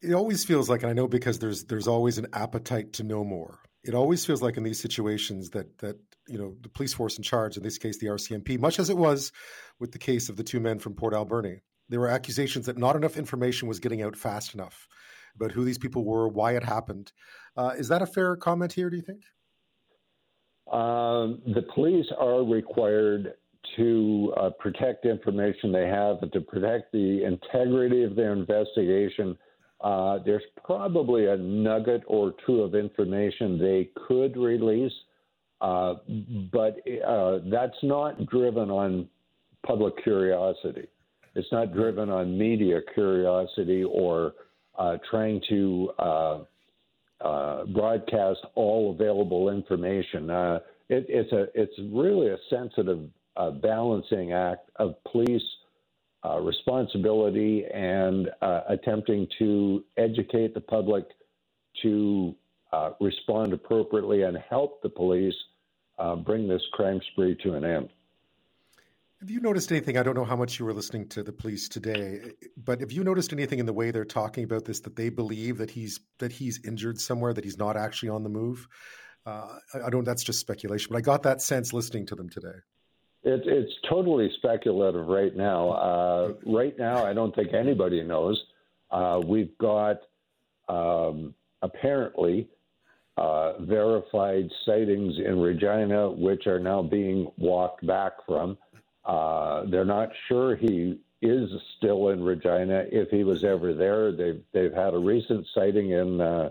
It 0.00 0.14
always 0.14 0.44
feels 0.44 0.68
like, 0.68 0.82
and 0.82 0.90
I 0.90 0.94
know 0.94 1.08
because 1.08 1.38
there's 1.38 1.64
there's 1.64 1.88
always 1.88 2.18
an 2.18 2.26
appetite 2.32 2.92
to 2.94 3.02
know 3.02 3.24
more. 3.24 3.60
It 3.82 3.94
always 3.94 4.24
feels 4.24 4.42
like 4.42 4.56
in 4.56 4.62
these 4.62 4.80
situations 4.80 5.50
that 5.50 5.78
that 5.78 5.96
you 6.28 6.38
know 6.38 6.54
the 6.60 6.68
police 6.68 6.94
force 6.94 7.16
in 7.16 7.24
charge, 7.24 7.56
in 7.56 7.62
this 7.62 7.78
case 7.78 7.98
the 7.98 8.06
RCMP, 8.06 8.58
much 8.58 8.78
as 8.78 8.90
it 8.90 8.96
was 8.96 9.32
with 9.80 9.92
the 9.92 9.98
case 9.98 10.28
of 10.28 10.36
the 10.36 10.44
two 10.44 10.60
men 10.60 10.78
from 10.78 10.94
Port 10.94 11.14
Alberni. 11.14 11.60
There 11.88 12.00
were 12.00 12.08
accusations 12.08 12.66
that 12.66 12.76
not 12.76 12.96
enough 12.96 13.16
information 13.16 13.66
was 13.66 13.80
getting 13.80 14.02
out 14.02 14.14
fast 14.14 14.54
enough, 14.54 14.86
about 15.34 15.52
who 15.52 15.64
these 15.64 15.78
people 15.78 16.04
were, 16.04 16.28
why 16.28 16.54
it 16.54 16.62
happened. 16.62 17.12
Uh, 17.56 17.72
is 17.78 17.88
that 17.88 18.02
a 18.02 18.06
fair 18.06 18.36
comment 18.36 18.72
here? 18.72 18.90
Do 18.90 18.96
you 18.96 19.02
think? 19.02 19.22
Um, 20.72 21.40
the 21.46 21.62
police 21.74 22.06
are 22.18 22.44
required 22.44 23.34
to 23.76 24.34
uh, 24.36 24.50
protect 24.58 25.06
information 25.06 25.72
they 25.72 25.86
have 25.86 26.16
and 26.22 26.32
to 26.32 26.40
protect 26.40 26.92
the 26.92 27.24
integrity 27.24 28.04
of 28.04 28.16
their 28.16 28.32
investigation. 28.32 29.36
Uh, 29.80 30.18
there's 30.24 30.42
probably 30.64 31.26
a 31.26 31.36
nugget 31.36 32.02
or 32.06 32.34
two 32.44 32.62
of 32.62 32.74
information 32.74 33.58
they 33.58 33.88
could 34.08 34.36
release, 34.36 34.92
uh, 35.60 35.94
but 36.52 36.78
uh, 37.06 37.38
that's 37.50 37.76
not 37.82 38.26
driven 38.26 38.70
on 38.70 39.08
public 39.64 40.02
curiosity. 40.02 40.86
It's 41.36 41.50
not 41.52 41.72
driven 41.72 42.10
on 42.10 42.36
media 42.36 42.80
curiosity 42.94 43.84
or 43.84 44.34
uh, 44.76 44.98
trying 45.08 45.40
to 45.48 45.90
uh, 45.98 46.38
broadcast 47.66 48.40
all 48.56 48.92
available 48.98 49.50
information. 49.50 50.28
It, 50.88 51.06
it's 51.08 51.32
a 51.32 51.46
it's 51.54 51.74
really 51.92 52.30
a 52.30 52.38
sensitive 52.50 53.08
balancing 53.62 54.32
act 54.32 54.70
of 54.76 54.94
police 55.04 55.42
uh, 56.28 56.38
responsibility 56.40 57.64
and 57.72 58.28
uh, 58.42 58.60
attempting 58.68 59.26
to 59.38 59.84
educate 59.96 60.52
the 60.52 60.60
public 60.60 61.04
to 61.82 62.34
uh, 62.72 62.90
respond 63.00 63.52
appropriately 63.52 64.22
and 64.22 64.36
help 64.50 64.82
the 64.82 64.88
police 64.88 65.34
bring 66.24 66.46
this 66.46 66.62
crime 66.72 67.00
spree 67.12 67.36
to 67.42 67.54
an 67.54 67.64
end. 67.64 67.88
Have 69.20 69.30
you 69.30 69.40
noticed 69.40 69.72
anything? 69.72 69.96
I 69.96 70.04
don't 70.04 70.14
know 70.14 70.24
how 70.24 70.36
much 70.36 70.60
you 70.60 70.64
were 70.64 70.72
listening 70.72 71.08
to 71.08 71.24
the 71.24 71.32
police 71.32 71.68
today, 71.68 72.20
but 72.56 72.80
have 72.80 72.92
you 72.92 73.02
noticed 73.02 73.32
anything 73.32 73.58
in 73.58 73.66
the 73.66 73.72
way 73.72 73.90
they're 73.90 74.04
talking 74.04 74.44
about 74.44 74.64
this 74.64 74.78
that 74.80 74.94
they 74.94 75.08
believe 75.08 75.58
that 75.58 75.70
he's 75.70 75.98
that 76.18 76.30
he's 76.30 76.64
injured 76.64 77.00
somewhere, 77.00 77.32
that 77.32 77.42
he's 77.42 77.58
not 77.58 77.76
actually 77.76 78.10
on 78.10 78.22
the 78.22 78.28
move? 78.28 78.68
Uh, 79.26 79.58
I 79.84 79.90
don't. 79.90 80.04
That's 80.04 80.22
just 80.22 80.38
speculation, 80.38 80.88
but 80.92 80.98
I 80.98 81.00
got 81.00 81.24
that 81.24 81.42
sense 81.42 81.72
listening 81.72 82.06
to 82.06 82.14
them 82.14 82.28
today. 82.28 82.58
It, 83.24 83.42
it's 83.46 83.72
totally 83.88 84.30
speculative 84.36 85.06
right 85.08 85.34
now. 85.36 85.70
Uh, 85.70 86.32
right 86.46 86.78
now, 86.78 87.04
I 87.04 87.12
don't 87.12 87.34
think 87.34 87.52
anybody 87.52 88.02
knows. 88.02 88.42
Uh, 88.90 89.20
we've 89.24 89.56
got 89.58 89.98
um, 90.68 91.34
apparently 91.62 92.48
uh, 93.16 93.58
verified 93.60 94.48
sightings 94.64 95.18
in 95.18 95.40
Regina, 95.40 96.10
which 96.10 96.46
are 96.46 96.60
now 96.60 96.82
being 96.82 97.30
walked 97.36 97.84
back 97.86 98.12
from. 98.26 98.56
Uh, 99.04 99.64
they're 99.66 99.84
not 99.84 100.10
sure 100.28 100.54
he 100.54 101.00
is 101.20 101.50
still 101.76 102.10
in 102.10 102.22
Regina 102.22 102.84
if 102.92 103.10
he 103.10 103.24
was 103.24 103.42
ever 103.42 103.74
there. 103.74 104.12
They've 104.12 104.42
they've 104.52 104.72
had 104.72 104.94
a 104.94 104.98
recent 104.98 105.46
sighting 105.52 105.90
in 105.90 106.20
uh, 106.20 106.50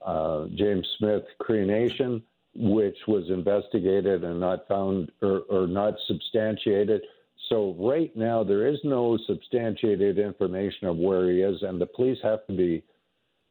uh, 0.00 0.46
James 0.54 0.88
Smith 0.98 1.24
Cree 1.38 1.66
Nation, 1.66 2.22
which 2.58 2.96
was 3.06 3.24
investigated 3.28 4.24
and 4.24 4.40
not 4.40 4.66
found 4.68 5.10
or, 5.22 5.42
or 5.50 5.66
not 5.66 5.94
substantiated. 6.06 7.02
So 7.48 7.76
right 7.78 8.14
now 8.16 8.42
there 8.42 8.66
is 8.66 8.78
no 8.82 9.18
substantiated 9.26 10.18
information 10.18 10.88
of 10.88 10.96
where 10.96 11.30
he 11.30 11.42
is, 11.42 11.62
and 11.62 11.80
the 11.80 11.86
police 11.86 12.18
have 12.22 12.46
to 12.46 12.56
be 12.56 12.82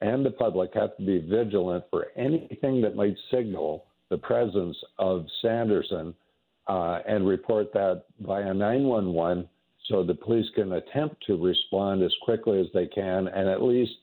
and 0.01 0.25
the 0.25 0.31
public 0.31 0.71
have 0.74 0.95
to 0.97 1.05
be 1.05 1.19
vigilant 1.19 1.83
for 1.89 2.07
anything 2.17 2.81
that 2.81 2.95
might 2.95 3.15
signal 3.31 3.85
the 4.09 4.17
presence 4.17 4.77
of 5.00 5.25
Sanderson 5.41 6.13
uh, 6.67 7.00
and 7.07 7.27
report 7.27 7.71
that 7.74 8.03
via 8.19 8.53
911 8.53 9.47
so 9.88 10.03
the 10.03 10.13
police 10.13 10.47
can 10.55 10.74
attempt 10.74 11.24
to 11.27 11.41
respond 11.41 12.03
as 12.03 12.13
quickly 12.24 12.59
as 12.59 12.67
they 12.74 12.88
can 12.88 13.27
and 13.27 13.47
at 13.47 13.62
least 13.62 13.93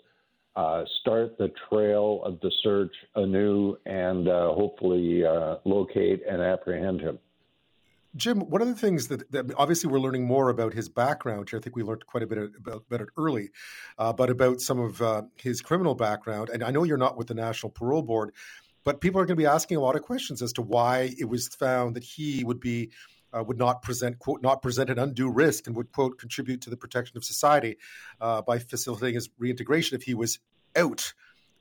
uh, 0.57 0.85
start 1.01 1.39
the 1.39 1.51
trail 1.69 2.23
of 2.25 2.39
the 2.41 2.51
search 2.63 2.95
anew 3.15 3.77
and 3.87 4.29
uh, 4.29 4.53
hopefully 4.53 5.25
uh, 5.25 5.57
locate 5.65 6.23
and 6.29 6.43
apprehend 6.43 7.01
him. 7.01 7.19
Jim, 8.15 8.41
one 8.41 8.61
of 8.61 8.69
the 8.69 8.75
things 8.75 9.09
that, 9.09 9.31
that, 9.33 9.51
obviously 9.57 9.91
we're 9.91 9.99
learning 9.99 10.25
more 10.25 10.51
about 10.51 10.75
his 10.75 10.89
background. 10.89 11.49
I 11.55 11.59
think 11.59 11.77
we 11.77 11.83
learned 11.83 12.07
quite 12.07 12.23
a 12.23 12.27
bit 12.27 12.39
about, 12.59 12.85
about 12.87 13.01
it 13.01 13.09
early, 13.17 13.49
uh, 13.99 14.13
but 14.13 14.29
about 14.29 14.61
some 14.61 14.79
of 14.79 15.01
uh, 15.01 15.23
his 15.37 15.63
criminal 15.63 15.95
background. 15.95 16.51
And 16.51 16.63
I 16.63 16.71
know 16.71 16.85
you're 16.85 16.99
not 16.99 17.17
with 17.17 17.29
the 17.29 17.35
National 17.35 17.71
Parole 17.71 18.03
Board, 18.03 18.35
but 18.85 19.01
people 19.01 19.19
are 19.19 19.25
going 19.25 19.37
to 19.37 19.43
be 19.43 19.47
asking 19.47 19.79
a 19.79 19.81
lot 19.81 19.97
of 19.97 20.03
questions 20.03 20.43
as 20.43 20.53
to 20.55 20.63
why 20.63 21.15
it 21.19 21.25
was 21.25 21.49
found 21.49 21.97
that 21.97 22.05
he 22.05 22.45
would 22.45 22.61
be 22.61 22.91
uh, 23.33 23.43
would 23.43 23.59
not 23.59 23.83
present 23.83 24.19
quote 24.19 24.43
not 24.43 24.63
present 24.63 24.91
an 24.91 24.99
undue 24.99 25.31
risk 25.31 25.67
and 25.67 25.77
would 25.77 25.93
quote 25.93 26.19
contribute 26.19 26.63
to 26.63 26.71
the 26.71 26.77
protection 26.77 27.17
of 27.17 27.25
society 27.25 27.77
uh, 28.21 28.43
by 28.43 28.59
facilitating 28.59 29.15
his 29.15 29.29
reintegration 29.39 29.97
if 29.97 30.03
he 30.03 30.15
was 30.15 30.39
out 30.77 31.13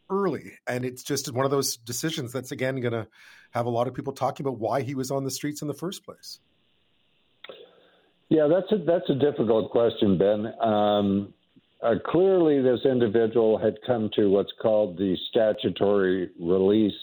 early. 0.10 0.54
And 0.68 0.84
it's 0.84 1.04
just 1.04 1.32
one 1.32 1.46
of 1.46 1.52
those 1.52 1.78
decisions 1.78 2.34
that's 2.34 2.52
again 2.52 2.80
going 2.82 2.94
to 2.94 3.08
have 3.52 3.66
a 3.66 3.70
lot 3.70 3.88
of 3.88 3.94
people 3.94 4.14
talking 4.14 4.46
about 4.46 4.60
why 4.60 4.82
he 4.82 4.96
was 4.96 5.12
on 5.12 5.24
the 5.24 5.32
streets 5.32 5.62
in 5.62 5.68
the 5.68 5.74
first 5.74 6.04
place. 6.04 6.40
Yeah, 8.30 8.48
that's 8.48 8.72
a 8.72 8.84
that's 8.86 9.10
a 9.10 9.16
difficult 9.16 9.72
question, 9.72 10.18
Ben. 10.18 10.54
Um, 10.62 11.34
uh, 11.84 11.96
clearly, 12.06 12.62
this 12.62 12.80
individual 12.86 13.58
had 13.58 13.76
come 13.86 14.10
to 14.16 14.30
what's 14.30 14.54
called 14.62 14.98
the 14.98 15.18
statutory 15.30 16.30
release 16.40 16.94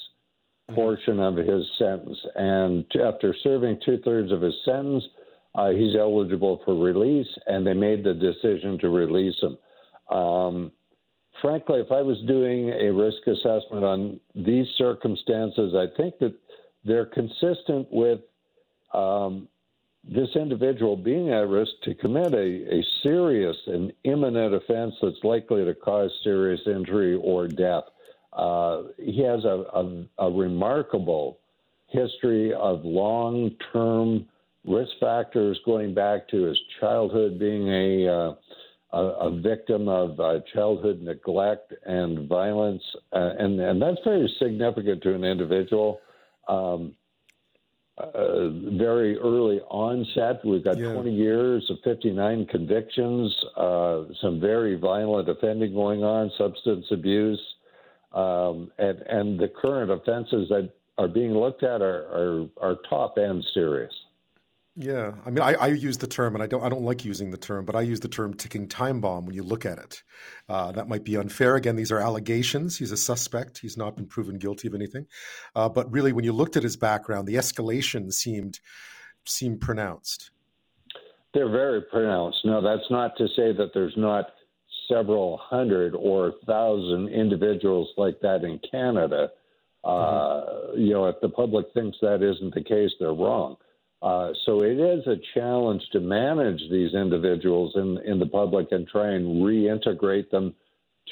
portion 0.74 1.20
of 1.20 1.36
his 1.36 1.64
sentence. 1.78 2.18
And 2.34 2.84
after 3.02 3.34
serving 3.42 3.80
two 3.84 3.98
thirds 4.04 4.32
of 4.32 4.42
his 4.42 4.54
sentence, 4.64 5.04
uh, 5.54 5.70
he's 5.70 5.96
eligible 5.96 6.60
for 6.64 6.74
release, 6.74 7.28
and 7.46 7.66
they 7.66 7.74
made 7.74 8.04
the 8.04 8.14
decision 8.14 8.78
to 8.78 8.88
release 8.88 9.36
him. 9.40 9.58
Um, 10.16 10.72
frankly, 11.40 11.80
if 11.80 11.90
I 11.90 12.02
was 12.02 12.18
doing 12.26 12.70
a 12.70 12.92
risk 12.92 13.26
assessment 13.26 13.84
on 13.84 14.20
these 14.34 14.66
circumstances, 14.76 15.74
I 15.74 15.86
think 15.96 16.18
that 16.18 16.34
they're 16.84 17.06
consistent 17.06 17.88
with 17.90 18.20
um, 18.94 19.48
this 20.04 20.28
individual 20.36 20.96
being 20.96 21.30
at 21.32 21.48
risk 21.48 21.72
to 21.82 21.94
commit 21.94 22.32
a, 22.34 22.76
a 22.76 22.84
serious 23.02 23.56
and 23.66 23.92
imminent 24.04 24.54
offense 24.54 24.94
that's 25.02 25.22
likely 25.24 25.64
to 25.64 25.74
cause 25.74 26.10
serious 26.22 26.60
injury 26.66 27.14
or 27.16 27.48
death. 27.48 27.84
Uh, 28.38 28.82
he 28.98 29.20
has 29.20 29.44
a, 29.44 29.64
a, 29.74 30.04
a, 30.18 30.30
remarkable 30.30 31.40
history 31.88 32.54
of 32.54 32.84
long 32.84 33.50
term 33.72 34.24
risk 34.64 34.92
factors 35.00 35.58
going 35.66 35.92
back 35.92 36.28
to 36.28 36.44
his 36.44 36.56
childhood 36.78 37.36
being 37.40 37.68
a, 37.68 38.06
uh, 38.06 38.34
a, 38.92 39.02
a, 39.26 39.40
victim 39.40 39.88
of 39.88 40.20
uh, 40.20 40.38
childhood 40.54 41.02
neglect 41.02 41.72
and 41.84 42.28
violence. 42.28 42.82
Uh, 43.12 43.30
and, 43.40 43.58
and 43.58 43.82
that's 43.82 43.98
very 44.04 44.32
significant 44.38 45.02
to 45.02 45.16
an 45.16 45.24
individual. 45.24 46.00
Um, 46.46 46.94
uh, 47.98 48.50
very 48.78 49.18
early 49.18 49.58
onset. 49.68 50.44
We've 50.44 50.62
got 50.62 50.78
yeah. 50.78 50.92
20 50.92 51.12
years 51.12 51.68
of 51.70 51.78
59 51.82 52.46
convictions, 52.46 53.34
uh, 53.56 54.04
some 54.22 54.38
very 54.38 54.76
violent 54.76 55.28
offending 55.28 55.74
going 55.74 56.04
on, 56.04 56.30
substance 56.38 56.86
abuse, 56.92 57.40
um, 58.12 58.70
and, 58.78 58.98
and 59.02 59.38
the 59.38 59.48
current 59.48 59.90
offenses 59.90 60.48
that 60.48 60.72
are 60.96 61.08
being 61.08 61.32
looked 61.32 61.62
at 61.62 61.82
are, 61.82 62.06
are, 62.12 62.46
are 62.60 62.76
top 62.88 63.18
end 63.18 63.44
serious. 63.54 63.92
Yeah, 64.80 65.14
I 65.26 65.30
mean, 65.30 65.42
I, 65.42 65.54
I, 65.54 65.66
use 65.68 65.98
the 65.98 66.06
term, 66.06 66.36
and 66.36 66.42
I 66.42 66.46
don't, 66.46 66.62
I 66.62 66.68
don't 66.68 66.84
like 66.84 67.04
using 67.04 67.32
the 67.32 67.36
term, 67.36 67.64
but 67.64 67.74
I 67.74 67.80
use 67.80 67.98
the 67.98 68.06
term 68.06 68.32
ticking 68.34 68.68
time 68.68 69.00
bomb 69.00 69.26
when 69.26 69.34
you 69.34 69.42
look 69.42 69.66
at 69.66 69.78
it. 69.78 70.04
Uh, 70.48 70.70
that 70.70 70.88
might 70.88 71.02
be 71.02 71.16
unfair. 71.16 71.56
Again, 71.56 71.74
these 71.74 71.90
are 71.90 71.98
allegations. 71.98 72.78
He's 72.78 72.92
a 72.92 72.96
suspect. 72.96 73.58
He's 73.58 73.76
not 73.76 73.96
been 73.96 74.06
proven 74.06 74.38
guilty 74.38 74.68
of 74.68 74.76
anything. 74.76 75.06
Uh, 75.56 75.68
but 75.68 75.90
really, 75.90 76.12
when 76.12 76.24
you 76.24 76.32
looked 76.32 76.56
at 76.56 76.62
his 76.62 76.76
background, 76.76 77.26
the 77.26 77.34
escalation 77.34 78.12
seemed 78.12 78.60
seemed 79.24 79.60
pronounced. 79.60 80.30
They're 81.34 81.50
very 81.50 81.82
pronounced. 81.82 82.38
No, 82.44 82.62
that's 82.62 82.88
not 82.88 83.16
to 83.18 83.26
say 83.34 83.52
that 83.52 83.70
there's 83.74 83.96
not 83.96 84.26
several 84.88 85.36
hundred 85.36 85.94
or 85.94 86.34
thousand 86.46 87.08
individuals 87.08 87.88
like 87.96 88.20
that 88.20 88.44
in 88.44 88.60
Canada. 88.70 89.30
Uh, 89.84 89.88
mm-hmm. 89.88 90.80
You 90.80 90.92
know, 90.94 91.06
if 91.06 91.16
the 91.20 91.28
public 91.28 91.66
thinks 91.74 91.98
that 92.02 92.22
isn't 92.22 92.54
the 92.54 92.64
case, 92.64 92.90
they're 92.98 93.12
wrong. 93.12 93.56
Uh, 94.00 94.30
so 94.46 94.62
it 94.62 94.78
is 94.78 95.06
a 95.06 95.16
challenge 95.34 95.82
to 95.92 96.00
manage 96.00 96.60
these 96.70 96.94
individuals 96.94 97.72
in, 97.74 97.98
in 98.04 98.18
the 98.18 98.26
public 98.26 98.68
and 98.70 98.86
try 98.86 99.08
and 99.10 99.42
reintegrate 99.42 100.30
them 100.30 100.54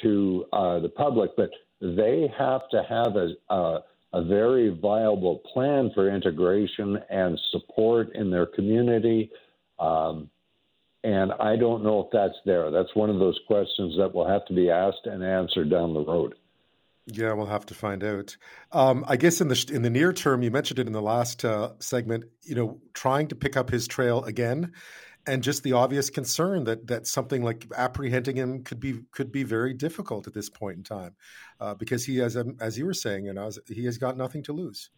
to 0.01 0.45
uh, 0.53 0.79
the 0.79 0.89
public. 0.89 1.31
But 1.35 1.49
they 1.81 2.31
have 2.37 2.61
to 2.69 2.83
have 2.87 3.15
a, 3.15 3.53
a, 3.53 3.79
a, 4.13 4.23
very 4.23 4.69
viable 4.69 5.41
plan 5.53 5.91
for 5.93 6.09
integration 6.09 6.97
and 7.09 7.37
support 7.51 8.15
in 8.15 8.31
their 8.31 8.45
community. 8.45 9.31
Um, 9.79 10.29
and 11.07 11.31
I 11.39 11.55
don't 11.55 11.85
know 11.85 12.01
if 12.01 12.07
that's 12.11 12.37
there. 12.45 12.69
That's 12.69 12.93
one 12.93 13.09
of 13.09 13.17
those 13.17 13.39
questions 13.47 13.95
that 13.97 14.13
will 14.13 14.27
have 14.27 14.45
to 14.47 14.53
be 14.53 14.69
asked 14.69 15.05
and 15.05 15.23
answered 15.23 15.69
down 15.69 15.93
the 15.93 16.03
road. 16.03 16.35
Yeah, 17.05 17.31
we'll 17.31 17.45
have 17.45 17.65
to 17.67 17.73
find 17.73 18.03
out. 18.03 18.35
Um, 18.73 19.05
I 19.07 19.15
guess 19.15 19.39
in 19.39 19.47
the 19.47 19.71
in 19.73 19.83
the 19.83 19.89
near 19.89 20.11
term, 20.11 20.43
you 20.43 20.51
mentioned 20.51 20.79
it 20.79 20.87
in 20.87 20.91
the 20.91 21.01
last 21.01 21.45
uh, 21.45 21.71
segment. 21.79 22.25
You 22.43 22.55
know, 22.55 22.81
trying 22.93 23.29
to 23.29 23.35
pick 23.35 23.55
up 23.55 23.69
his 23.69 23.87
trail 23.87 24.21
again, 24.25 24.73
and 25.25 25.41
just 25.41 25.63
the 25.63 25.71
obvious 25.71 26.09
concern 26.09 26.65
that 26.65 26.87
that 26.87 27.07
something 27.07 27.41
like 27.41 27.65
apprehending 27.73 28.35
him 28.35 28.63
could 28.65 28.81
be 28.81 28.99
could 29.13 29.31
be 29.31 29.43
very 29.43 29.73
difficult 29.73 30.27
at 30.27 30.33
this 30.33 30.49
point 30.49 30.75
in 30.75 30.83
time, 30.83 31.15
uh, 31.61 31.73
because 31.73 32.03
he 32.03 32.17
has, 32.17 32.35
as 32.59 32.77
you 32.77 32.85
were 32.85 32.93
saying, 32.93 33.23
you 33.23 33.33
know, 33.33 33.49
he 33.67 33.85
has 33.85 33.97
got 33.97 34.17
nothing 34.17 34.43
to 34.43 34.51
lose. 34.51 34.89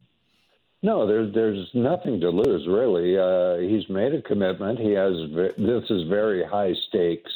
No, 0.81 1.05
there's 1.05 1.33
there's 1.33 1.67
nothing 1.73 2.21
to 2.21 2.29
lose 2.29 2.65
really. 2.67 3.17
Uh, 3.17 3.57
he's 3.57 3.89
made 3.89 4.13
a 4.13 4.21
commitment. 4.21 4.79
He 4.79 4.91
has 4.91 5.13
this 5.57 5.89
is 5.89 6.07
very 6.07 6.43
high 6.43 6.73
stakes. 6.87 7.31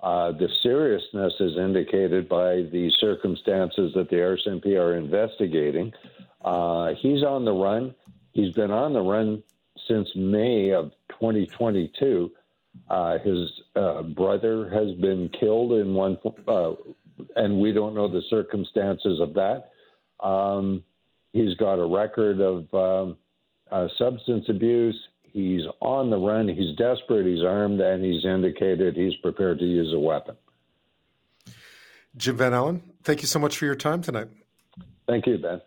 Uh, 0.00 0.32
the 0.32 0.48
seriousness 0.62 1.32
is 1.40 1.56
indicated 1.56 2.28
by 2.28 2.62
the 2.72 2.90
circumstances 2.98 3.92
that 3.94 4.10
the 4.10 4.16
RCMP 4.16 4.78
are 4.78 4.96
investigating. 4.96 5.92
Uh, 6.44 6.92
he's 7.00 7.22
on 7.22 7.44
the 7.44 7.52
run. 7.52 7.94
He's 8.32 8.52
been 8.52 8.72
on 8.72 8.92
the 8.92 9.00
run 9.00 9.42
since 9.86 10.08
May 10.16 10.72
of 10.72 10.90
2022. 11.10 12.32
Uh, 12.90 13.18
his 13.18 13.60
uh, 13.76 14.02
brother 14.02 14.68
has 14.70 14.92
been 15.00 15.30
killed 15.38 15.72
in 15.72 15.94
one, 15.94 16.18
uh, 16.48 16.72
and 17.36 17.60
we 17.60 17.72
don't 17.72 17.94
know 17.94 18.08
the 18.08 18.22
circumstances 18.28 19.20
of 19.20 19.34
that. 19.34 19.70
Um, 20.20 20.82
he's 21.32 21.54
got 21.56 21.74
a 21.74 21.86
record 21.86 22.40
of 22.40 22.72
um, 22.74 23.16
uh, 23.70 23.88
substance 23.98 24.44
abuse. 24.48 24.98
He's 25.22 25.62
on 25.80 26.10
the 26.10 26.18
run. 26.18 26.48
He's 26.48 26.76
desperate. 26.76 27.26
He's 27.26 27.42
armed, 27.42 27.80
and 27.80 28.04
he's 28.04 28.24
indicated 28.24 28.96
he's 28.96 29.16
prepared 29.16 29.58
to 29.60 29.64
use 29.64 29.92
a 29.94 29.98
weapon. 29.98 30.36
Jim 32.16 32.36
Van 32.36 32.52
Allen, 32.52 32.82
thank 33.02 33.22
you 33.22 33.28
so 33.28 33.38
much 33.38 33.56
for 33.56 33.64
your 33.64 33.74
time 33.74 34.02
tonight. 34.02 34.28
Thank 35.06 35.26
you, 35.26 35.38
Ben. 35.38 35.62